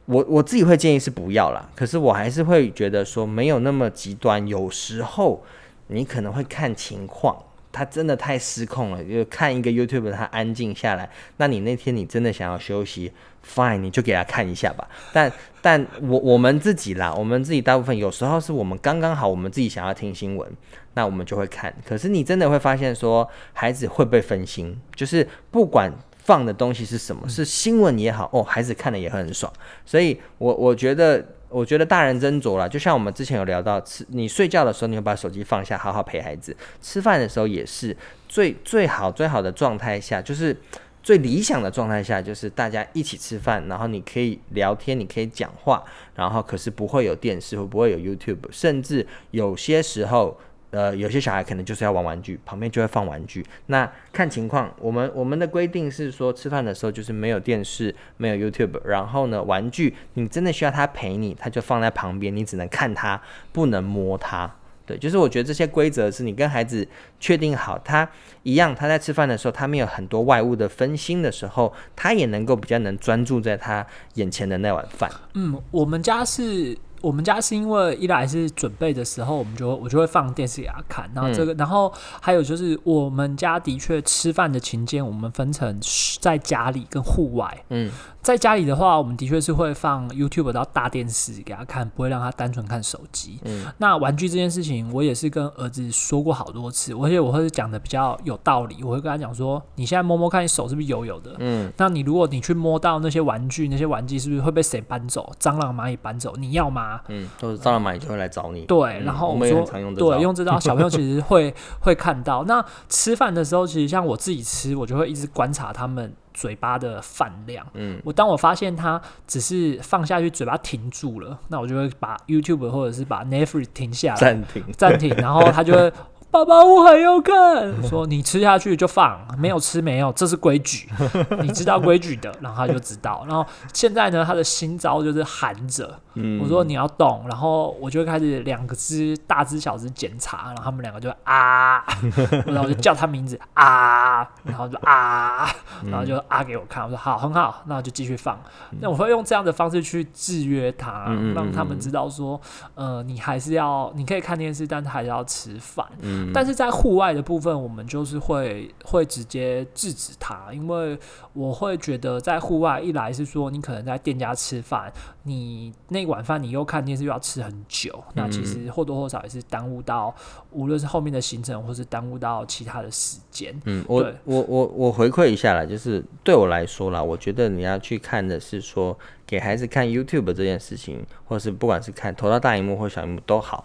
[0.05, 5.43] 我我自己会建议是不要啦，可是我还是会觉得说没有那么极端，有时候
[5.87, 7.37] 你可能会看情况。
[7.73, 11.09] 他真的太失控了，就看一个 YouTube，他安静下来。
[11.37, 13.13] 那你那天你真的想要休息
[13.47, 14.89] ，Fine，你就给他看一下吧。
[15.13, 20.51] 但但我我们自己啦，我们自己大部分有时候是我们刚刚好，我们自己想要听新闻，
[20.95, 21.75] 那我们就会看。
[21.87, 29.53] 可是你真的会发现说，孩子会被分心，就是不管放的东西是什么，是新闻也好，哦，孩子看的也会很爽。
[29.87, 31.25] 所以我我觉得。
[31.51, 37.97] 我觉得大人斟酌了，就像我们之前有聊到，吃你睡觉的时候，你会把手机放下，好好陪孩子；吃饭的时候也是
[38.29, 40.57] 最最好最好的状态下，就是
[41.03, 45.83] 最理想的状态下，就是大家一起吃饭，然后你可以聊天，你可以讲话，
[46.15, 50.39] 然后可是不会有电视，或不会有 YouTube，甚至有些时候。
[50.71, 53.45] 呃，有些小孩可能就是要玩玩具，旁边就会放玩具。
[53.67, 64.49] 那看情况，我们我们的规定是说，吃饭的时候就是没有电视，没有 YouTube，然后呢，玩具你真的需要他陪你，他就放在旁边，你只能看他，不能摸他。
[64.87, 66.87] 对，就是我觉得这些规则是你跟孩子
[67.19, 68.09] 确定好，他
[68.45, 75.11] 一样，他在吃饭的时候，他没有很多外物的分心的时候，他也能够比较能专注在他眼前的那碗饭。
[75.35, 76.79] 嗯，我们家是。
[77.03, 85.79] 我们家是因为一来是准备的时候，我们就我就会放电视给他看，然后这个，然后还有就是我们家的确吃饭的情间，我们分成
[86.21, 87.65] 在家里跟户外。
[87.71, 87.91] 嗯，
[88.23, 93.39] 在家里的话，我们的确是会放 YouTube 到大电视给他看，不会让他单纯看手机。
[93.45, 101.37] 嗯，那玩具这件事情，我也是跟儿子说过好多次，而且我会讲的比较有道理，我会跟他讲说，你现在摸摸看你手是不是油油的？
[101.39, 105.33] 嗯，那你如果你去摸到那些玩具，那些玩具是不是会被谁搬走？
[105.41, 106.35] 蟑螂、蚂蚁搬走？
[106.37, 106.90] 你要吗？
[107.09, 108.63] 嗯，都是蟑螂买就会来找你。
[108.63, 112.45] 对，然后我们也常用对，用这招，小朋友其实会 会看到。
[112.45, 117.67] 那吃饭的时候，其实像我自己吃，我就会一直观察他们嘴巴的饭量。
[117.75, 125.93] 嗯，我当我发现他只是放下去，嘴巴停住了，那我就会把 YouTube 或者是把 Netflix 停下来，暂停，暂停，然后他就会。
[126.31, 127.83] 爸爸，我还要看。
[127.83, 130.89] 说你吃下去就放，没有吃没有，这是规矩，
[131.43, 133.25] 你知道规矩的，然后他就知道。
[133.29, 135.99] 然后现在呢，他的新招就是含着。
[136.41, 141.83] 我说你要动，然后我就开始两个只大只小只检查，然后他们两个就啊，
[142.47, 145.49] 然后我就叫他名字啊，然后就啊，
[145.87, 146.85] 然后就啊给我看。
[146.85, 148.39] 我说好，很好，那我就继续放。
[148.81, 152.39] 那我会用这样的方式去制约他，让他们知道说，
[152.75, 155.87] 呃，你还是要，你可以看电视，但是还是要吃饭。
[156.33, 160.99] 但是在户外的部分，我们就是会会直接制止他，因为
[161.33, 164.93] 我会觉得在户外，一来是说你可能在店家吃饭，
[165.25, 170.15] 你那碗饭你又看电视又要吃很久，那其实或多或少也是耽误到
[170.51, 173.55] 无论是后面的行程，或是耽误到其他的时间。
[173.65, 183.65] 嗯，我我我我回馈一下啦，就是对我来说啦，我觉得你要去看的是说给孩子看 YouTube 这件事情，或是不管是看投到大荧幕或小荧幕都好。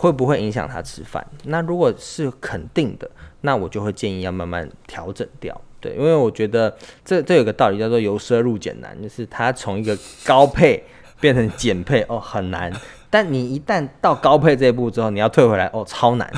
[0.00, 1.22] 会不会影响他吃饭？
[1.44, 3.10] 那如果是肯定的，
[3.42, 5.60] 那我就会建议要慢慢调整掉。
[5.78, 10.82] 对，因为我觉得这这有个道理叫做由奢入俭难，就是他从一个高配
[11.20, 12.72] 变成减配 哦很难，
[13.10, 16.32] 但你一旦到高配这一步之后，你要退回来哦超难。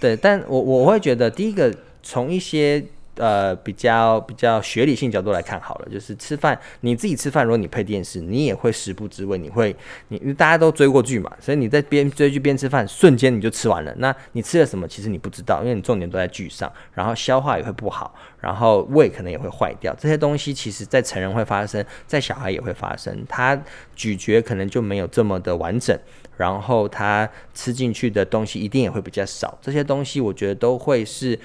[0.00, 2.84] 对，但我我会觉得第一个从一些。
[3.18, 9.74] 呃，比较比较学理性角度来看好了，就是吃饭，你自己吃饭，如果你配电视，你也会食不知味，你会，
[10.06, 13.92] 你大家都追过剧嘛，所以你在边追剧边吃饭，瞬间你就吃完了。
[13.98, 19.92] 那你吃了什么，其实你不知道，因为你重点都在剧上，然后消化也会不好，然后胃可能也会坏掉。
[19.98, 23.60] 这些东西其实在成人会发生，在小孩也会发生，他
[23.96, 25.98] 咀嚼可能就没有这么的完整，
[26.36, 29.58] 然后他吃进去的东西一定也会比较少。
[29.60, 31.36] 这些东西我觉得都会是。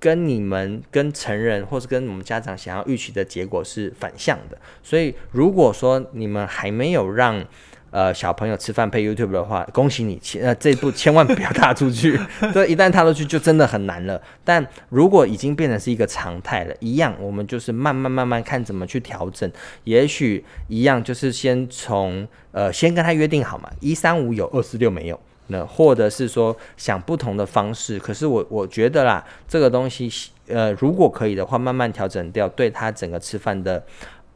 [0.00, 7.44] 跟你们跟成人，或是跟我们家长想要预期的结果是反向的，所以如果说你们还没有让
[7.90, 12.18] 呃小朋友吃饭配 YouTube 的话，恭喜你，呃这一步千万不要踏出去，
[12.54, 14.20] 这一旦踏出去就真的很难了。
[14.42, 19.52] 但如果已经变成是一个常态了，一样我们就是慢慢慢慢看怎么去调整，
[19.84, 25.20] 也许一样就是先从呃先跟他约定好嘛，一三五有，二四六没有。
[25.50, 30.10] 那或者是说想不同的方式，可是我我觉得啦，这个东西
[30.46, 33.84] 呃，如果可以的话，慢慢调整掉，对他整个吃饭的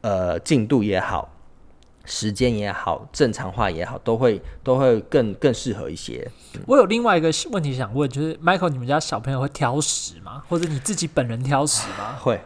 [0.01, 1.29] 呃进度也好，
[2.05, 6.29] 时间也好，正常化也好，都会都会更更适合一些。
[6.65, 10.43] 我有另外一个问题想问，就是 Michael，你们家小朋友会挑食吗？
[10.47, 12.15] 或者你自己本人挑食吗？
[12.21, 12.39] 会。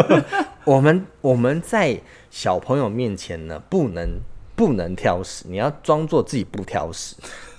[0.64, 1.98] 我们我们在
[2.30, 4.20] 小朋友面前呢，不能
[4.54, 7.16] 不能挑食，你要装作自己不挑食。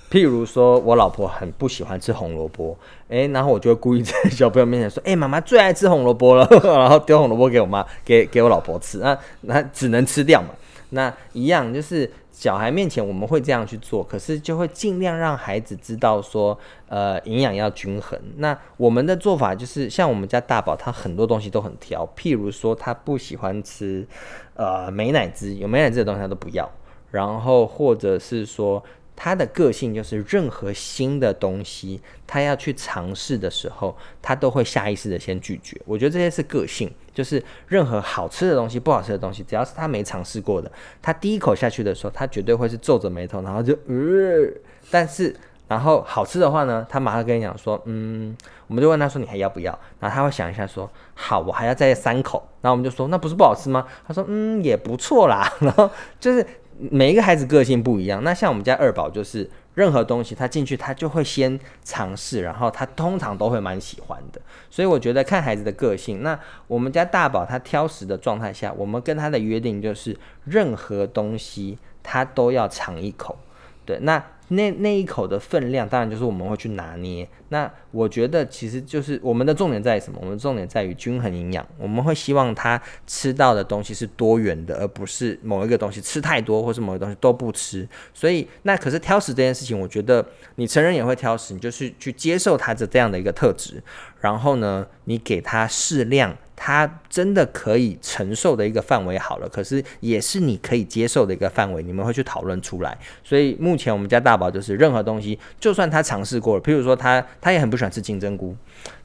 [0.09, 2.75] 譬如说，我老婆很不喜欢吃红萝卜，
[3.09, 6.47] 诶，然后我就会故意在小朋友面前说：“诶，妈妈最爱吃红萝卜了。
[6.65, 10.49] ”然后丢红萝卜给我妈，给给我老婆吃，那那只能吃掉嘛。
[10.89, 18.19] 那一样就是小孩面前我们会这样去做，可是就会尽量让孩子知道说，呃，营养要均衡。
[18.37, 24.07] 那我们的做法就是，像我们家大宝，他很多东西都很挑，譬如说他不喜欢吃
[24.55, 26.67] 呃美奶滋，有美奶滋的东西他都不要，
[27.11, 28.83] 然后或者是说。
[29.21, 35.75] 他的个性就是任何新的东西，他要去尝试的时候，他都会下意识的先拒绝。
[35.86, 44.49] 我觉得这些是个性，就是任何好吃的东西、不好吃的东西，只要是他没尝试过的，他第一口下去的时候，他绝对会是皱着眉头，然后就呃。
[44.89, 45.36] 但是，
[45.67, 48.34] 然后好吃的话呢，他马上跟你讲说，嗯，
[48.67, 49.77] 我们就问他说你还要不要？
[49.99, 52.41] 然后他会想一下说，好，我还要再三口。
[52.62, 53.86] 然后我们就说，那不是不好吃吗？
[54.08, 55.51] 他说，嗯，也不错啦。
[55.60, 56.45] 然后就是。
[56.79, 66.23] 每一个孩子个性不一样，那像我们家二宝就是任何东西他进去他就会先尝试，然后他通常都会蛮喜欢的，所以我觉得看孩子的个性。
[66.23, 73.37] 那我们家大宝他挑食的状态下，我们跟他的约定就是任何东西他都要尝一口，
[73.85, 74.23] 对，那。
[74.51, 77.29] 那那一口的分量，当然就是我们会去拿捏。
[77.49, 80.17] 那我觉得其实就是我们的重点在于什么？
[80.21, 81.65] 我们的重点在于均衡营养。
[81.77, 87.88] 我们会希望他吃到的东西是多元的，而不是某一个东西吃太多，或是某个东西都不吃。
[88.13, 93.81] 所以，那可是挑食这件事情，我觉得你成人也会挑食，你就是去接受他的这样的一个特质，
[94.21, 96.35] 然后呢，你给他适量。
[96.62, 102.97] 他真的可以承受的一个范围好了，可是也是你可以接受的一个范围，你们会去讨论出来。
[103.23, 108.56] 所以目前我们家大宝就是任何东西，就算他尝试过了，譬如说他他也很不喜欢吃金针菇。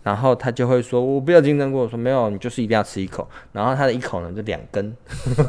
[0.02, 4.94] 然后他就会说：“我不要金针菇。”我说：“没有，你就是一定要吃一口。”然后他的一口呢就两根，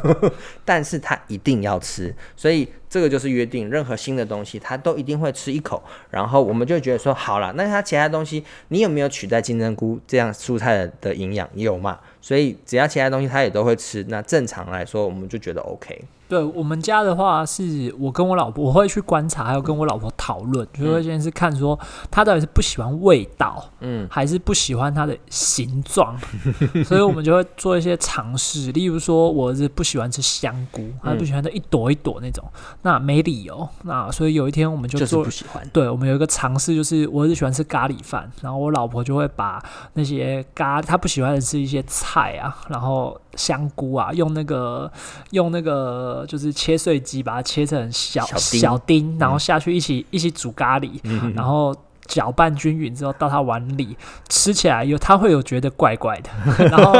[0.64, 5.82] 但是他一定要吃，所以这个就是约定，任何新的东西他都一定会吃一口。
[6.10, 11.46] 然后我们就觉得说：“好了，那他其他东西你有没有取代金针菇这样蔬菜的营养？
[11.54, 11.98] 有嘛？
[12.22, 21.78] 所以只要其他东西他也都会吃，那正常来说我们就觉得 OK。”对我们家的话，是我跟我老婆，我会去观察，还有跟我老婆讨论，就会先是看说
[22.10, 26.16] 他到底是不喜欢味道，嗯，还是不喜欢它的形状，
[26.86, 28.72] 所以我们就会做一些尝试。
[28.72, 32.42] 例如说，我是不喜欢吃香菇，他不喜欢这一朵一朵那种，
[32.80, 33.68] 那没理由。
[33.82, 35.62] 那所以有一天我们就做，不喜欢。
[35.70, 44.90] 对，我们有一个尝试，就是我是喜欢吃咖喱饭，然后我老婆就会把那些咖，她不喜欢的是一些菜啊，然后香菇啊，用那个
[45.32, 46.24] 用那个。
[46.26, 50.90] 就是切碎机，把它切成小小丁，然后下去一起一起煮咖喱，
[51.34, 53.96] 然后搅拌均匀之后到他碗里，
[54.28, 56.30] 吃起来有他会有觉得怪怪的，
[56.68, 56.92] 然后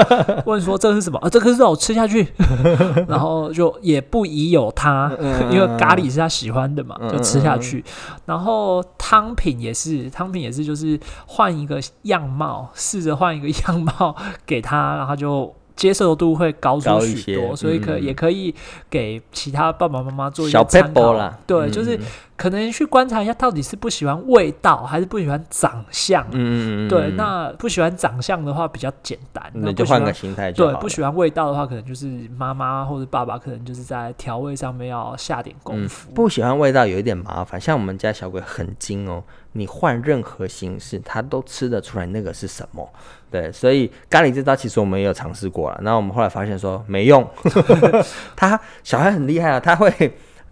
[0.44, 1.18] 问说这是什么？
[1.20, 2.26] 啊，这个肉吃下去，
[3.08, 5.10] 然后就也不疑有他，
[5.50, 7.84] 因为咖喱是他喜欢的嘛，就吃下去。
[8.24, 14.14] 然后汤品也是，汤品也是，就是换一个样貌，试着换一个样貌
[14.44, 15.54] 给他，然后就。
[15.76, 18.54] 接受度会高出许多，所以可也可以
[18.88, 21.12] 给其他爸爸妈妈做一些参考。
[21.12, 22.00] 啦对，就是
[22.36, 26.22] 可能去观察一下，到底是不喜欢味道，还是不喜欢长相。
[26.32, 30.76] 嗯嗯嗯，对，那不喜欢长相的话比较简单，那就换个心态就好了。
[30.76, 36.10] 对不喜欢味道的话，可能就是妈妈或者爸爸，可能就是在调味上面要下点功夫。
[36.10, 39.22] 嗯不喜欢味道有一点麻烦，像我们家小鬼很精哦，
[39.52, 42.88] 你换任何形式，他都吃得出来那个是什么。
[43.30, 47.26] 对，所以咖喱这招其实我们也有尝试过了，然后我们后来发现说没用，
[48.36, 49.90] 他小孩很厉害啊，他会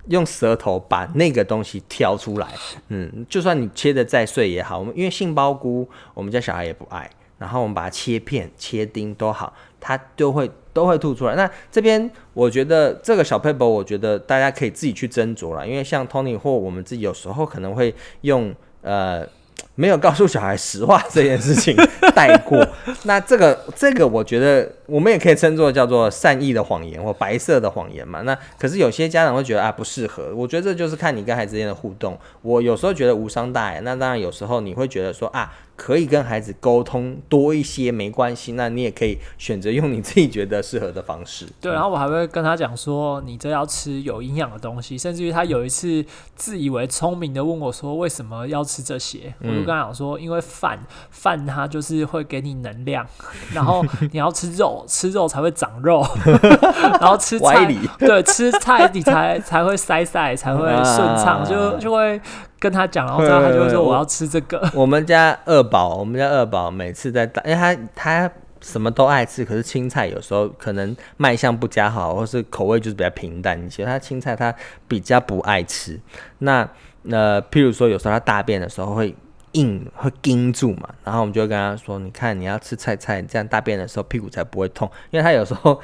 [0.09, 2.49] 用舌头把那个东西挑出来。
[2.89, 11.35] 嗯，就算你切的再碎也好，我们因为杏鲍菇我们家小孩也不爱，然后我们把它切片、切丁都好，它都会都会吐出来。
[11.35, 19.27] 那这边我觉得这个小 paper，我觉得大家可以自己去斟酌了，因为像 Tony 或我们自己有时候可能会用呃。
[19.77, 21.77] 没有告诉小孩实话这件事情
[22.15, 22.65] 带过，
[23.05, 28.23] 那这个这个我觉得我们也可以称作叫做善意的谎言或白色的谎言嘛。
[28.23, 32.17] 那可是有些家长会觉得啊不适合，我觉得这就是看你跟孩子之间的互动。
[32.43, 41.47] 我有时候觉得无伤大雅，那当然有时候你会觉得说啊可以跟孩子沟通多一些没关系，那你也可以选择用你自己觉得适合的方式。
[41.61, 46.05] 对，然后我还会跟他讲说，你这要吃有营养的东西，甚至于他有一次
[46.37, 49.35] 自以为聪明的问我说，为什么要吃这些？
[49.41, 50.79] 我就跟他讲说，因为饭
[51.11, 53.07] 饭它就是会给你能量，
[53.53, 56.05] 然后你要吃肉，吃肉才会长肉，
[57.01, 57.67] 然后吃菜
[57.99, 62.21] 对，吃菜你才才会塞塞，才会顺畅，啊就就会
[62.59, 64.71] 跟他讲，然后他就会说我要吃这个。
[64.75, 73.85] 我们家二宝，我们家二宝每次在打，因为他他什么都爱吃，可是青菜有时候可能卖相不佳好，或是口味就是比较平淡一些。
[73.85, 74.55] 他青菜他
[74.89, 76.01] 比较不爱吃。
[76.39, 76.67] 那
[77.11, 79.15] 呃，譬如说有时候他大便的时候会
[79.55, 85.81] 硬会盯住嘛，然后我们就会跟他说：“你看你要吃菜菜，这样大便的时候屁股才不会痛。”因为他有时候。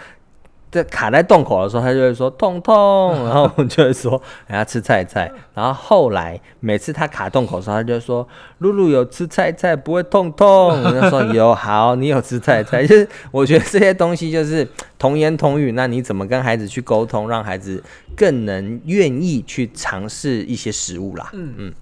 [0.73, 4.13] 在卡在洞口的时候，他就会说痛痛，然后我们就会说
[4.47, 5.29] 让他吃菜菜。
[5.53, 8.25] 然后后来每次他卡洞口的时候，他就说
[8.59, 10.69] 露露有吃菜菜不会痛痛。
[10.81, 14.65] 我就说有好，你有吃菜菜，就是我觉得这些东西就是
[14.97, 15.73] 童言童语。
[15.73, 17.83] 那你怎么跟孩子去沟通，让孩子
[18.17, 21.31] 更能愿意去尝试一些食物啦？
[21.33, 21.75] 嗯嗯。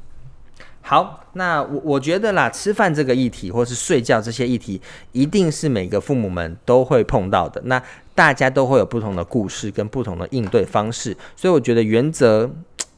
[0.89, 4.81] 好，那我我觉得啦，吃饭这个议题，或是睡觉这些议题，
[5.13, 7.61] 一定是每个父母们都会碰到的。
[7.67, 7.83] 那
[8.15, 12.51] 大家都会有不同的故事跟不同的应对方式，所以我觉得原则，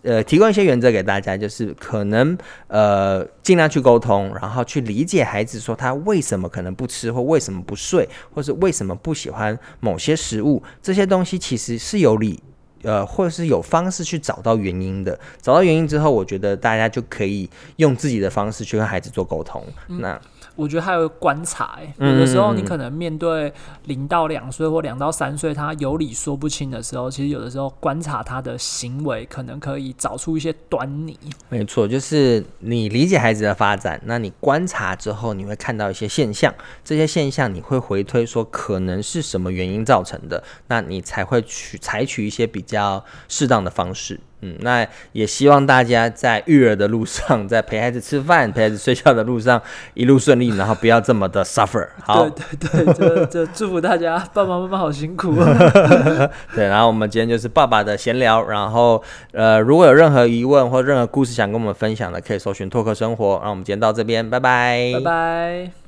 [0.02, 2.38] 呃，提供一些原则给大家，就是可能
[2.68, 12.40] 呃尽量去沟通，然后去理解孩子说他为什么可能不吃，或为什么不睡，或是为什么不喜欢某些食物，这些东西其实是有理。
[12.82, 19.62] 呃，或者是有方式去找到原因的，找到原因之后，我觉得大家就可以用自己的方式去跟孩子做沟通。
[19.86, 20.20] 那
[20.60, 23.50] 我觉得还有观察、欸，嗯有的时候你可能面对
[23.86, 31.18] 零到两岁或两到三岁，他有理说不清的时候，其实有的时候观察他的行为，可能可以找出一些端倪。
[31.48, 36.54] 没错，就是你理解孩子的发展，那你观察之后，你会看到一些现象，
[36.84, 44.20] 这些现象你会回推说可能是什么原因造成的，那你才会去采取一些比较适当的方式。
[44.42, 49.60] 嗯，那也希望大家在育儿的路上，在陪孩子吃饭、陪孩子睡觉的路上
[49.94, 51.86] 一路顺利，然后不要这么的 suffer。
[52.02, 55.38] 好，对对对，这这祝福大家，爸爸妈妈好 辛苦。
[55.38, 63.40] 啊对，然后我们今天就是爸爸的闲聊，然后呃，如果有任何疑问或任何故事想跟我们分享的，可以搜寻拓客生活。
[63.44, 65.79] 那我们今天到这边，拜拜，拜拜。